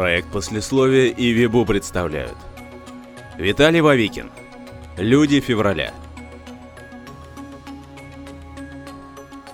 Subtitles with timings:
[0.00, 2.34] Проект послесловия и Вибу представляют.
[3.36, 4.30] Виталий Вавикин.
[4.96, 5.92] Люди февраля.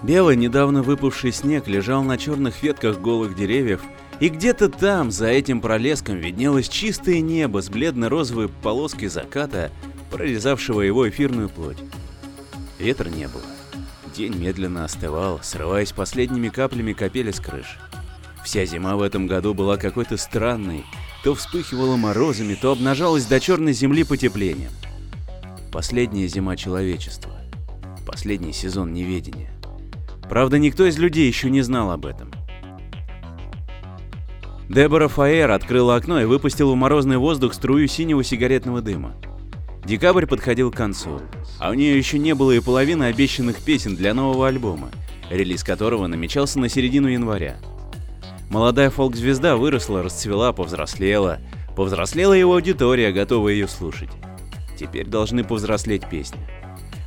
[0.04, 3.82] Белый, недавно выпавший снег лежал на черных ветках голых деревьев,
[4.20, 9.72] и где-то там, за этим пролеском, виднелось чистое небо с бледно-розовой полоской заката,
[10.12, 11.78] прорезавшего его эфирную плоть.
[12.78, 13.42] Ветра не было.
[14.16, 17.78] День медленно остывал, срываясь последними каплями капели с крыш.
[18.46, 20.84] Вся зима в этом году была какой-то странной,
[21.24, 24.70] то вспыхивала морозами, то обнажалась до черной земли потеплением.
[25.72, 27.32] Последняя зима человечества.
[28.06, 29.50] Последний сезон неведения.
[30.30, 32.30] Правда, никто из людей еще не знал об этом.
[34.68, 39.16] Дебора Фаер открыла окно и выпустила в морозный воздух струю синего сигаретного дыма.
[39.84, 41.20] Декабрь подходил к концу,
[41.58, 44.90] а у нее еще не было и половины обещанных песен для нового альбома,
[45.30, 47.56] релиз которого намечался на середину января.
[48.50, 51.40] Молодая фолк-звезда выросла, расцвела, повзрослела.
[51.74, 54.10] Повзрослела его аудитория, готовая ее слушать.
[54.78, 56.38] Теперь должны повзрослеть песни.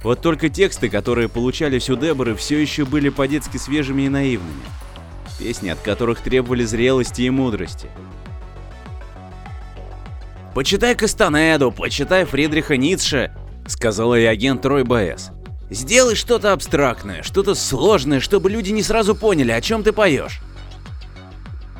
[0.03, 4.63] Вот только тексты, которые получались у Деборы, все еще были по-детски свежими и наивными.
[5.37, 7.89] Песни, от которых требовали зрелости и мудрости.
[10.53, 13.31] «Почитай Кастанеду, почитай Фридриха Ницше»,—
[13.67, 15.31] сказала и агент Трой Б.С.
[15.69, 20.41] «Сделай что-то абстрактное, что-то сложное, чтобы люди не сразу поняли, о чем ты поешь».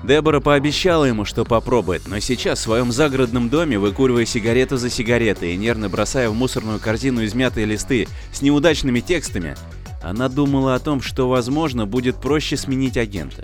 [0.03, 5.53] Дебора пообещала ему, что попробует, но сейчас в своем загородном доме, выкуривая сигарету за сигаретой
[5.53, 9.58] и нервно бросая в мусорную корзину измятые листы с неудачными текстами,
[10.02, 13.44] она думала о том, что, возможно, будет проще сменить агента.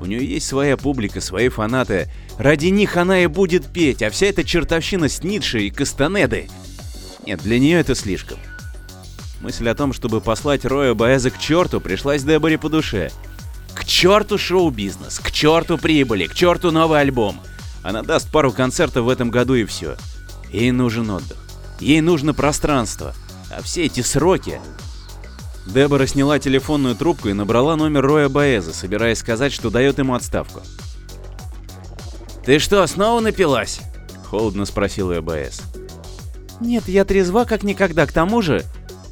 [0.00, 2.10] У нее есть своя публика, свои фанаты.
[2.38, 6.48] Ради них она и будет петь, а вся эта чертовщина с Ницше и Кастанеды...
[7.24, 8.38] Нет, для нее это слишком.
[9.42, 13.12] Мысль о том, чтобы послать Роя Баэза к черту, пришлась Деборе по душе—
[14.02, 17.40] черту шоу-бизнес, к черту прибыли, к черту новый альбом.
[17.84, 19.94] Она даст пару концертов в этом году и все.
[20.50, 21.38] Ей нужен отдых.
[21.78, 23.14] Ей нужно пространство.
[23.56, 24.60] А все эти сроки...
[25.66, 30.62] Дебора сняла телефонную трубку и набрала номер Роя Баэза, собираясь сказать, что дает ему отставку.
[32.44, 33.82] «Ты что, снова напилась?»—
[34.28, 35.62] холодно спросил ее Баэз.
[36.60, 38.64] «Нет, я трезва как никогда, к тому же...»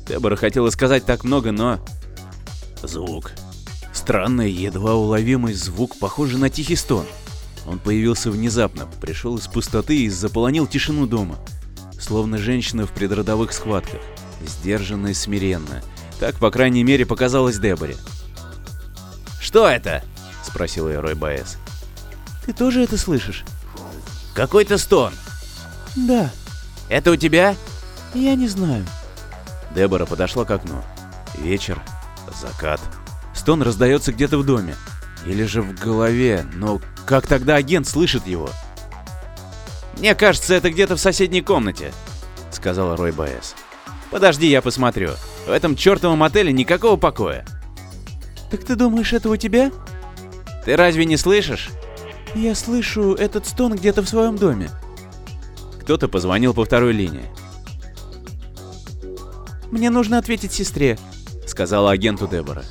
[0.08, 1.78] Дебора хотела сказать так много, но...
[2.82, 3.30] Звук.
[4.00, 7.04] Странный, едва уловимый звук, похожий на тихий стон.
[7.66, 11.36] Он появился внезапно, пришел из пустоты и заполонил тишину дома.
[12.00, 14.00] Словно женщина в предродовых схватках.
[14.42, 15.82] Сдержанно и смиренно.
[16.18, 17.94] Так, по крайней мере, показалось Деборе.
[19.38, 20.02] «Что это?»—
[20.42, 21.58] спросил ее Рой Баэс.
[22.46, 23.44] «Ты тоже это слышишь?»
[24.34, 25.12] «Какой-то стон».
[25.94, 26.30] «Да».
[26.88, 27.54] «Это у тебя?»
[28.14, 28.86] «Я не знаю».
[29.74, 30.82] Дебора подошла к окну.
[31.38, 31.82] Вечер,
[32.40, 32.80] закат.
[33.50, 34.76] Стон раздается где-то в доме.
[35.26, 38.48] Или же в голове, но как тогда агент слышит его?
[39.98, 41.92] «Мне кажется, это где-то в соседней комнате»,—
[42.52, 43.56] сказал Рой Баэс.
[44.12, 45.10] «Подожди, я посмотрю.
[45.48, 47.44] В этом чертовом отеле никакого покоя».
[48.52, 49.72] «Так ты думаешь, это у тебя?»
[50.64, 51.70] «Ты разве не слышишь?»
[52.36, 54.70] «Я слышу этот стон где-то в своем доме».
[55.80, 57.26] Кто-то позвонил по второй линии.
[59.72, 60.96] «Мне нужно ответить сестре»,—
[61.48, 62.62] сказала агенту Дебора.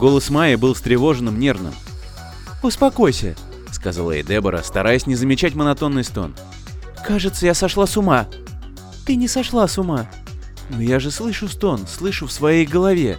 [0.00, 1.74] Голос Майи был встревоженным, нервным.
[2.62, 3.36] «Успокойся»,—
[3.70, 6.34] сказала ей Дебора, стараясь не замечать монотонный стон.
[7.06, 8.26] «Кажется, я сошла с ума».
[9.04, 10.10] «Ты не сошла с ума».
[10.70, 13.18] «Но я же слышу стон, слышу в своей голове».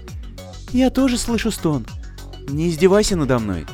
[0.71, 1.85] «Я тоже слышу стон».
[2.49, 3.67] «Не издевайся надо мной».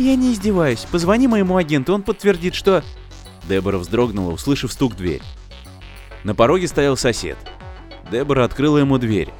[0.00, 0.86] «Я не издеваюсь.
[0.90, 2.82] Позвони моему агенту, он подтвердит, что...»
[3.48, 5.22] Дебора вздрогнула, услышав стук в дверь.
[6.24, 7.36] На пороге стоял сосед.
[8.10, 9.32] Дебора открыла ему дверь.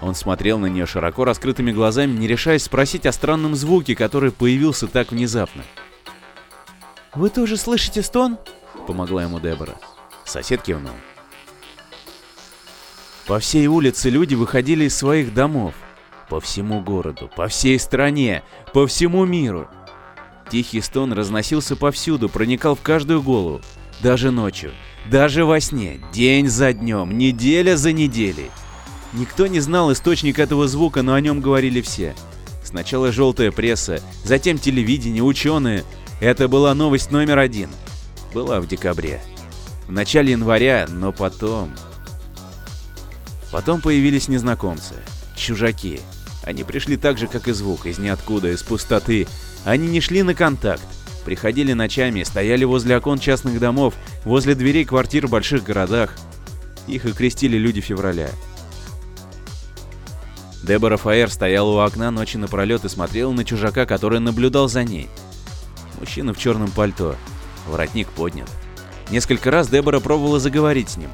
[0.00, 4.86] Он смотрел на нее широко раскрытыми глазами, не решаясь спросить о странном звуке, который появился
[4.86, 5.62] так внезапно.
[7.14, 8.38] «Вы тоже слышите стон?»—
[8.86, 9.74] помогла ему Дебора.
[10.24, 10.94] Сосед кивнул.
[13.26, 15.74] По всей улице люди выходили из своих домов.
[16.28, 18.42] По всему городу, по всей стране,
[18.72, 19.68] по всему миру.
[20.50, 23.60] Тихий стон разносился повсюду, проникал в каждую голову.
[24.00, 24.72] Даже ночью,
[25.10, 28.50] даже во сне, день за днем, неделя за неделей.
[29.12, 32.14] Никто не знал источник этого звука, но о нем говорили все.
[32.62, 35.84] Сначала желтая пресса, затем телевидение, ученые.
[36.20, 37.70] Это была новость номер один.
[38.32, 39.20] Была в декабре.
[39.88, 41.72] В начале января, но потом...
[43.50, 44.94] Потом появились незнакомцы.
[45.34, 46.00] Чужаки.
[46.44, 49.26] Они пришли так же, как и звук, из ниоткуда, из пустоты.
[49.64, 50.82] Они не шли на контакт.
[51.24, 56.14] Приходили ночами, стояли возле окон частных домов, возле дверей квартир в больших городах.
[56.86, 58.30] Их и крестили люди февраля.
[60.62, 65.08] Дебора Фаер стояла у окна ночи напролет и смотрела на чужака, который наблюдал за ней.
[65.98, 67.16] Мужчина в черном пальто.
[67.66, 68.48] Воротник поднят.
[69.10, 71.10] Несколько раз Дебора пробовала заговорить с ним.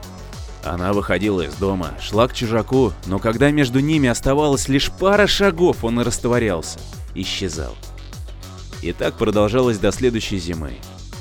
[0.64, 5.84] Она выходила из дома, шла к чужаку, но когда между ними оставалось лишь пара шагов,
[5.84, 6.80] он и растворялся,
[7.14, 7.76] исчезал.
[8.82, 10.72] И так продолжалось до следующей зимы.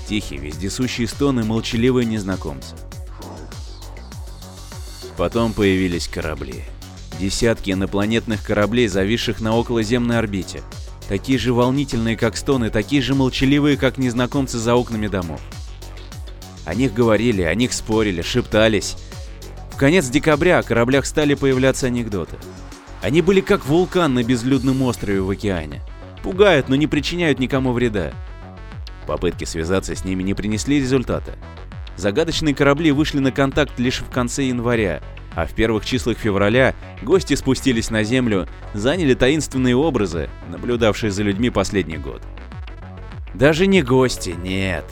[0.10, 2.76] Тихие, вездесущие стоны, молчаливые незнакомцы.
[5.16, 6.64] Потом появились корабли.
[7.20, 10.62] Десятки инопланетных кораблей, зависших на околоземной орбите.
[11.08, 15.40] Такие же волнительные, как стоны, такие же молчаливые, как незнакомцы за окнами домов.
[16.66, 18.98] О них говорили, о них спорили, шептались.
[19.72, 22.38] В конец декабря о кораблях стали появляться анекдоты.
[23.02, 25.82] Они были как вулкан на безлюдном острове в океане.
[26.24, 28.12] Пугают, но не причиняют никому вреда.
[29.06, 31.36] Попытки связаться с ними не принесли результата.
[31.98, 35.02] Загадочные корабли вышли на контакт лишь в конце января,
[35.36, 36.74] а в первых числах февраля
[37.04, 42.22] гости спустились на Землю, заняли таинственные образы, наблюдавшие за людьми последний год.
[43.34, 44.86] Даже не гости, нет.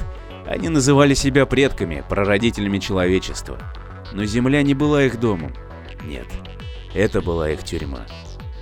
[0.46, 3.58] Они называли себя предками, прародителями человечества.
[4.12, 5.54] Но Земля не была их домом.
[6.06, 6.28] Нет,
[6.94, 8.06] это была их тюрьма.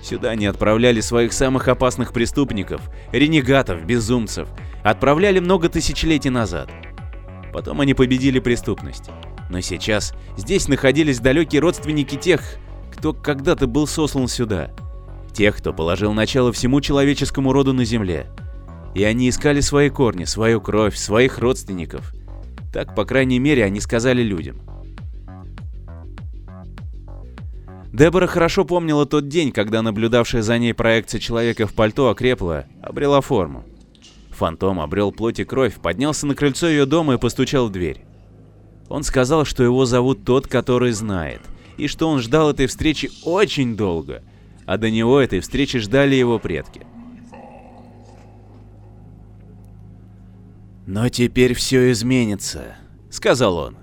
[0.04, 2.82] Сюда они отправляли своих самых опасных преступников,
[3.12, 4.48] ренегатов, безумцев.
[4.84, 6.70] Отправляли много тысячелетий назад.
[7.52, 9.10] Потом они победили преступность.
[9.52, 12.42] Но сейчас здесь находились далекие родственники тех,
[12.90, 14.72] кто когда-то был сослан сюда.
[15.34, 18.28] Тех, кто положил начало всему человеческому роду на Земле.
[18.96, 22.14] И они искали свои корни, свою кровь, своих родственников.
[22.72, 24.62] Так, по крайней мере, они сказали людям.
[27.92, 33.20] Дебора хорошо помнила тот день, когда наблюдавшая за ней проекция человека в пальто окрепла, обрела
[33.20, 33.66] форму.
[34.30, 38.06] Фантом обрел плоть и кровь, поднялся на крыльцо ее дома и постучал в дверь.
[38.92, 41.40] Он сказал, что его зовут тот, который знает,
[41.78, 44.22] и что он ждал этой встречи очень долго,
[44.66, 46.86] а до него этой встречи ждали его предки.
[50.86, 52.76] «Но теперь все изменится»,—
[53.10, 53.78] сказал он.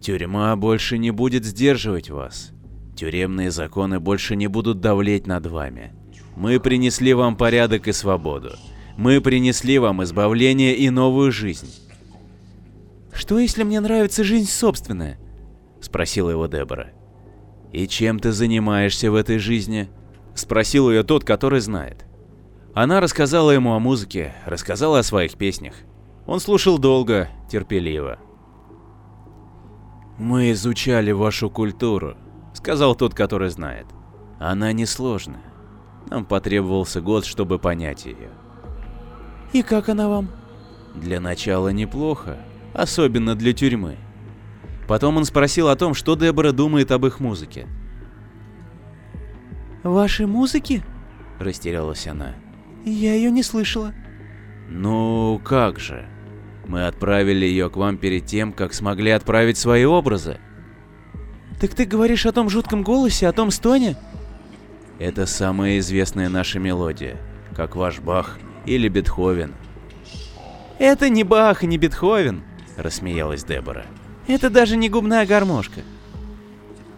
[0.00, 2.52] «Тюрьма больше не будет сдерживать вас.
[2.94, 5.92] Тюремные законы больше не будут давлеть над вами.
[6.36, 8.52] Мы принесли вам порядок и свободу.
[8.96, 11.68] Мы принесли вам избавление и новую жизнь.
[13.12, 15.18] «Что, если мне нравится жизнь собственная?»—
[15.80, 16.92] спросила его Дебора.
[17.72, 19.88] «И чем ты занимаешься в этой жизни?»—
[20.34, 22.06] спросил ее тот, который знает.
[22.74, 25.74] Она рассказала ему о музыке, рассказала о своих песнях.
[26.26, 28.18] Он слушал долго, терпеливо.
[30.18, 32.16] «Мы изучали вашу культуру»,—
[32.54, 33.86] сказал тот, который знает.
[34.38, 35.42] «Она несложная.
[36.08, 38.30] Нам потребовался год, чтобы понять ее.
[39.52, 40.28] «И как она вам?»
[40.94, 42.38] «Для начала неплохо,
[42.74, 43.96] особенно для тюрьмы».
[44.88, 47.66] Потом он спросил о том, что Дебора думает об их музыке.
[49.82, 50.82] «Вашей музыки?»–
[51.38, 52.34] растерялась она.
[52.84, 53.94] «Я ее не слышала».
[54.68, 56.06] «Ну, как же.
[56.66, 60.38] Мы отправили ее к вам перед тем, как смогли отправить свои образы».
[61.60, 63.96] «Так ты говоришь о том жутком голосе, о том стоне?»
[64.98, 67.16] «Это самая известная наша мелодия,
[67.54, 69.54] как ваш Бах или Бетховен.
[70.78, 72.42] «Это не Бах и не Бетховен»,—
[72.76, 73.86] рассмеялась Дебора.
[74.26, 75.80] «Это даже не губная гармошка».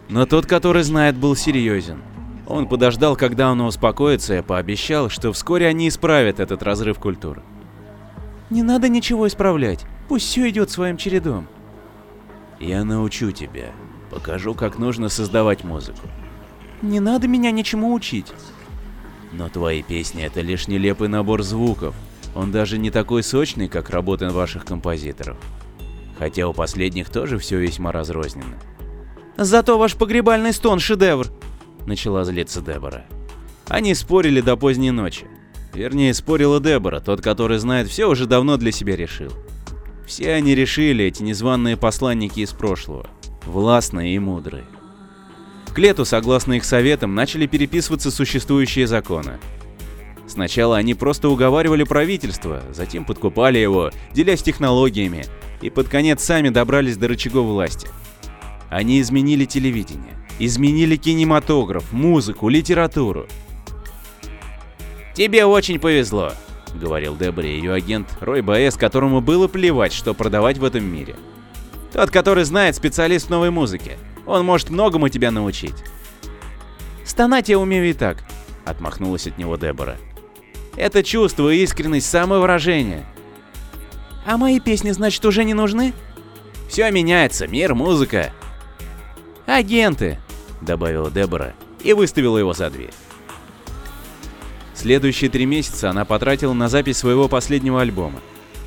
[0.09, 2.01] Но тот, который знает, был серьезен.
[2.47, 7.41] Он подождал, когда она успокоится, и пообещал, что вскоре они исправят этот разрыв культур.
[8.51, 11.47] «Не надо ничего исправлять, пусть все идет своим чередом».
[12.59, 13.71] «Я научу тебя,
[14.11, 16.07] покажу, как нужно создавать музыку».
[16.81, 18.31] «Не надо меня ничему учить.
[19.31, 21.95] Но твои песни это лишь нелепый набор звуков.
[22.35, 25.37] Он даже не такой сочный, как работы ваших композиторов.
[26.17, 28.55] Хотя у последних тоже все весьма разрозненно.
[29.37, 31.27] Зато ваш погребальный стон шедевр,
[31.85, 33.05] начала злиться Дебора.
[33.67, 35.27] Они спорили до поздней ночи.
[35.73, 39.31] Вернее, спорила Дебора, тот, который знает все, уже давно для себя решил.
[40.05, 43.07] Все они решили, эти незваные посланники из прошлого.
[43.45, 44.65] Властные и мудрые.
[45.73, 49.39] К лету, согласно их советам, начали переписываться существующие законы.
[50.27, 55.25] Сначала они просто уговаривали правительство, затем подкупали его, делясь технологиями,
[55.61, 57.87] и под конец сами добрались до рычагов власти.
[58.69, 63.27] Они изменили телевидение, изменили кинематограф, музыку, литературу.
[65.13, 66.33] «Тебе очень повезло»,—
[66.73, 71.15] говорил Дебри ее агент Рой Баэс, которому было плевать, что продавать в этом мире.
[71.93, 73.97] «Тот, который знает специалист новой музыке.
[74.25, 75.75] Он может многому тебя научить.
[77.05, 78.23] Стонать я умею и так,
[78.65, 79.97] отмахнулась от него Дебора.
[80.75, 83.05] Это чувство и искренность самовыражения.
[84.25, 85.93] А мои песни, значит, уже не нужны?
[86.67, 88.33] Все меняется, мир, музыка.
[89.45, 90.19] Агенты,
[90.61, 91.53] добавила Дебора
[91.83, 92.93] и выставила его за дверь.
[94.73, 98.19] Следующие три месяца она потратила на запись своего последнего альбома.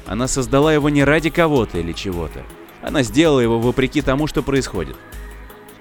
[0.06, 2.44] Она создала его не ради кого-то или чего-то.
[2.80, 4.96] Она сделала его вопреки тому, что происходит.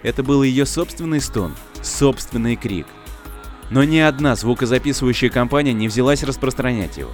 [0.01, 2.87] Это был ее собственный стон, собственный крик.
[3.69, 7.11] Но ни одна звукозаписывающая компания не взялась распространять его.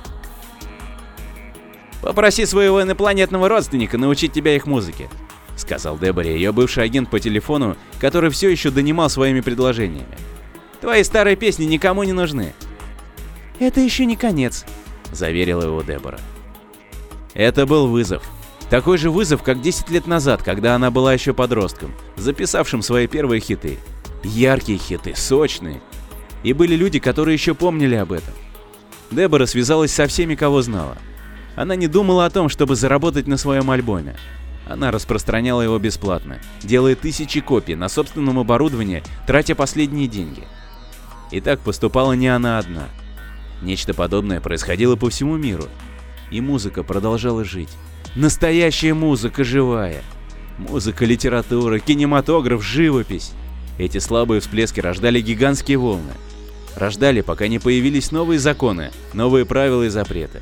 [2.04, 5.10] «Попроси своего инопланетного родственника научить тебя их музыке»,—
[5.56, 10.18] сказал Деборе, ее бывший агент по телефону, который все еще донимал своими предложениями.
[10.82, 12.54] «Твои старые песни никому не нужны».
[13.58, 14.66] «Это еще не конец»,—
[15.14, 16.20] заверила его Дебора.
[17.34, 18.24] Это был вызов.
[18.70, 23.40] Такой же вызов, как 10 лет назад, когда она была еще подростком, записавшим свои первые
[23.40, 23.78] хиты.
[24.24, 25.82] Яркие хиты, сочные.
[26.44, 28.34] И были люди, которые еще помнили об этом.
[29.10, 30.98] Дебора связалась со всеми, кого знала.
[31.56, 34.16] Она не думала о том, чтобы заработать на своем альбоме.
[34.68, 40.44] Она распространяла его бесплатно, делая тысячи копий на собственном оборудовании, тратя последние деньги.
[41.32, 42.88] И так поступала не она одна.
[43.62, 45.66] Нечто подобное происходило по всему миру.
[46.32, 47.70] И музыка продолжала жить.
[48.16, 50.02] Настоящая музыка живая.
[50.58, 53.32] Музыка, литература, кинематограф, живопись.
[53.78, 56.14] Эти слабые всплески рождали гигантские волны.
[56.76, 60.42] Рождали, пока не появились новые законы, новые правила и запреты.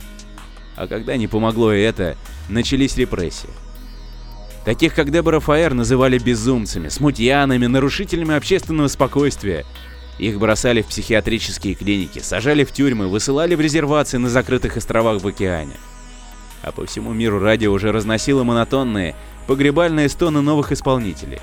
[0.81, 2.17] А когда не помогло и это,
[2.49, 3.51] начались репрессии.
[4.65, 9.63] Таких, как Дебора Фаер, называли безумцами, смутьянами, нарушителями общественного спокойствия.
[10.17, 15.27] Их бросали в психиатрические клиники, сажали в тюрьмы, высылали в резервации на закрытых островах в
[15.27, 15.75] океане.
[16.63, 21.41] А по всему миру радио уже разносило монотонные, погребальные стоны новых исполнителей.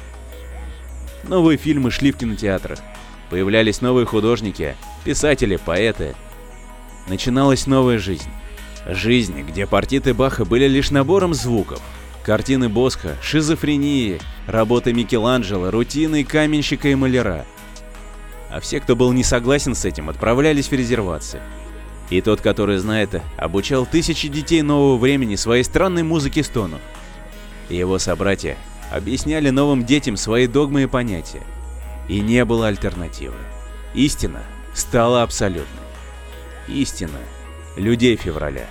[1.22, 2.80] Новые фильмы шли в кинотеатрах.
[3.30, 6.16] Появлялись новые художники, писатели, поэты.
[7.06, 8.30] Начиналась новая жизнь.
[8.88, 11.80] Жизнь, где партиты Баха были лишь набором звуков.
[12.24, 17.44] Картины Босха, шизофрении, работы Микеланджело, рутины каменщика и маляра.
[18.50, 21.40] А все, кто был не согласен с этим, отправлялись в резервации.
[22.08, 26.80] И тот, который знает, обучал тысячи детей нового времени своей странной музыке стонов.
[27.68, 28.56] Его собратья
[28.90, 31.42] объясняли новым детям свои догмы и понятия.
[32.08, 33.36] И не было альтернативы.
[33.92, 34.42] Истина
[34.72, 35.66] стала абсолютной.
[36.68, 37.18] Истина
[37.76, 38.66] людей февраля.